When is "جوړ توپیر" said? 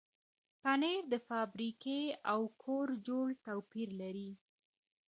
3.07-3.89